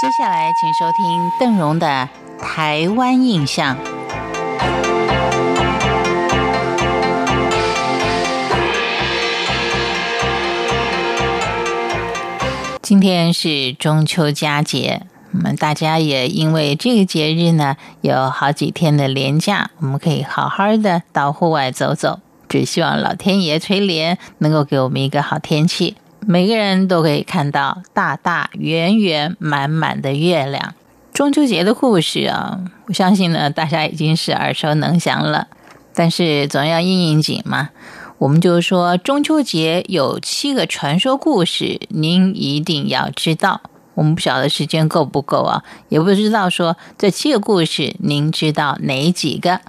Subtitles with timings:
[0.00, 2.08] 接下来，请收听邓荣的
[2.40, 3.76] 《台湾印象》。
[12.80, 22.20] 今天是中秋佳节，我们大家也因为这个节日呢，有好几天的连假，我们可以好好的到户外走走。
[22.48, 25.96] 只希望老天爷垂怜，能够给我们一个好天气，
[26.26, 30.74] 每个人都可以看到大大圆圆满满的月亮。
[31.12, 35.48] 中秋节的故事啊，我相信呢，大家已经是耳熟能详了。
[35.94, 37.70] 但是总要应应景嘛。
[38.18, 43.62] 我们就说中秋节有七个传说故事，您一定要知道。
[43.94, 49.60] 我们不晓得时间够不够啊，也不知道说这七个故事您知道哪几个？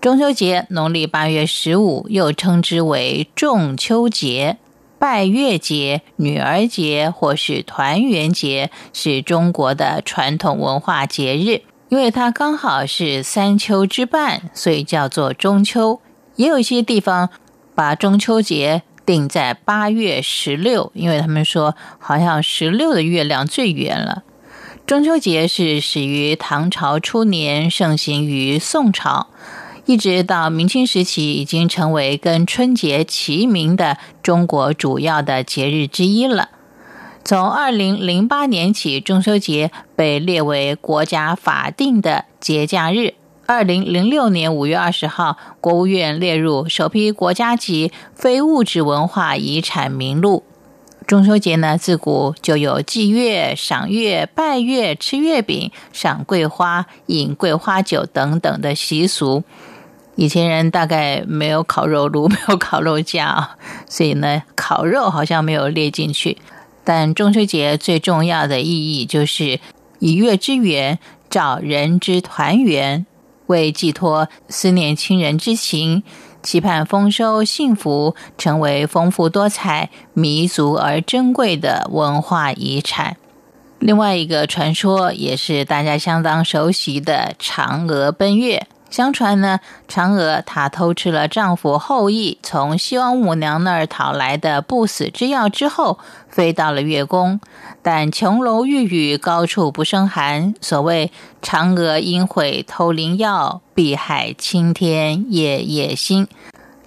[0.00, 4.58] 中秋节农历八月十五，又称之为仲秋节、
[5.02, 11.62] 拜月节、女儿节或是团圆节，是中国的传统文化节日。
[11.88, 16.00] 因为它刚好是三秋之半，所以叫做中秋。
[16.36, 17.30] 也有一些地方。
[17.74, 24.22] 把中秋节定在八月十六，因为他们说好像十六的月亮最圆了。
[24.86, 29.28] 中秋节是始于唐朝初年，盛行于宋朝，
[29.84, 36.50] 一直到明清时期，已经成为跟春节齐名的中国主要的节日之一了。
[37.24, 43.14] 从二零零八年起，中秋节被列为国家法定的节假日。
[43.46, 50.44] 二零零六年五月二十号，国务院列入首批国家级非物质文化遗产名录。
[51.08, 59.42] 中秋节呢，自古就有祭月、赏月、拜月、吃月饼、赏桂花、饮桂花酒等等的习俗。
[60.14, 63.56] 以前人大概没有烤肉炉，没有烤肉架，
[63.88, 66.38] 所以呢，烤肉好像没有列进去。
[66.84, 69.60] 但中秋节最重要的意义就是
[70.00, 70.98] 以月之圆，
[71.30, 73.06] 照人之团圆。
[73.46, 76.02] 为寄托思念亲人之情，
[76.42, 83.16] 期盼丰收幸福，成为丰富多彩、弥足而珍贵的文化遗产。
[83.78, 88.66] 另外一个传说也是大家相当熟悉的嫦娥奔月。
[88.92, 89.58] 相传呢，
[89.88, 95.98] 嫦娥她偷吃了丈夫后羿从西王母娘那儿讨来的不死之药之后，
[96.28, 97.40] 飞到了月宫。
[97.80, 100.54] 但琼楼玉宇，高处不胜寒。
[100.60, 101.10] 所谓
[101.42, 106.28] 嫦娥应悔偷灵药，碧海青天夜夜心，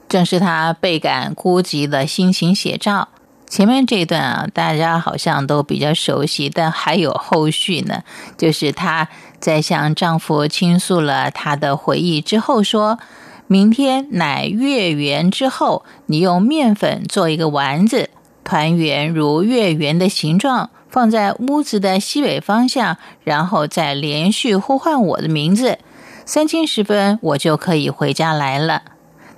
[0.07, 3.09] 正是她倍感孤寂的心情写照。
[3.55, 8.03] 前面这一段啊，大家好像都比较熟悉，但还有后续呢。
[8.37, 9.07] 就是她
[9.39, 12.99] 在向丈夫倾诉了她的回忆之后，说
[13.47, 18.09] 明天乃月圆之后，你用面粉做一个丸子，
[18.43, 25.79] 团圆如月圆的形状，放在屋子的西北方向，然后再连续呼唤我的名字，
[26.25, 28.81] 三更时分我就可以回家来了。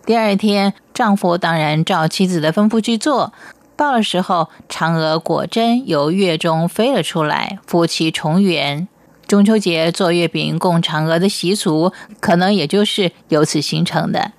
[0.07, 3.31] 第二天，丈夫当然照妻子的吩咐去做。
[3.77, 8.87] 到了时候，嫦娥果真由月中飞了出来，夫妻重圆。
[9.27, 14.31] 中秋节做月饼供嫦娥的习俗，可能也就是由此形成的。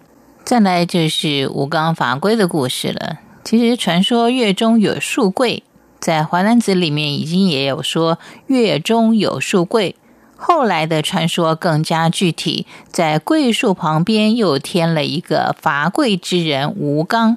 [0.44, 3.18] 再来就是吴刚伐桂的故事了。
[3.44, 5.62] 其实传说月中有树桂，
[6.00, 8.18] 在《淮南子》里面已经也有说
[8.48, 9.94] 月中有树桂。
[10.36, 17.36] 后来的传说更加具体，在桂树旁边又添了一个伐桂之人吴刚。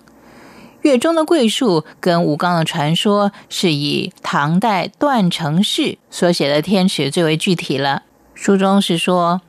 [0.81, 8.03] 月中的桂树跟吴刚的传说是以唐代段成式所写的《天池》最为具体了。
[8.33, 9.41] 书中是说：“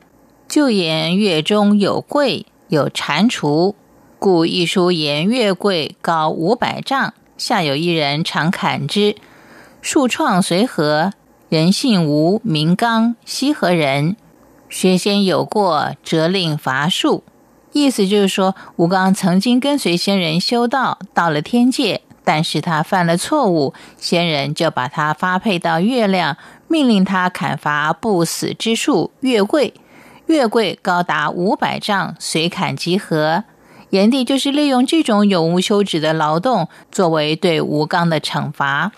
[0.47, 3.75] 旧言月中有桂，有蟾蜍，
[4.19, 9.17] 故一书言月桂高五百丈，下有一人常砍之。
[9.81, 11.13] 树创随和，
[11.49, 14.17] 人姓吴，名刚，西河人。
[14.69, 17.25] 学仙有过，责令伐树。”
[17.73, 26.37] 意思就是说，吴刚曾经跟随仙人修道，到了天界，但是他犯了错误，仙人就把他发配到月亮，
[26.69, 29.75] 命令他砍伐不死之树月桂。
[30.27, 33.45] 月桂高达五百丈，随砍即合。
[33.91, 38.93] 炎帝就是利用这种永无休止的劳动，作为对吴刚的惩罚。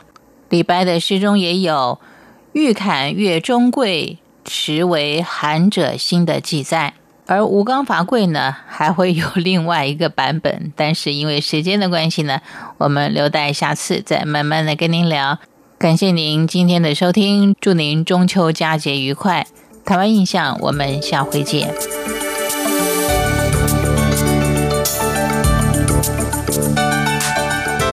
[0.51, 1.99] 李白的诗中也有
[2.53, 6.95] “欲砍月中桂，实为寒者心”的记载。
[7.27, 12.41] 而吴刚伐桂呢，还会有另外一个版本，但是因为时间的关系呢，
[12.79, 15.39] 我们留待下次再慢慢的跟您聊。
[15.79, 19.47] 感谢您今天的收听，祝您中秋佳节愉快。
[19.85, 21.94] 台湾印象，我们下回见。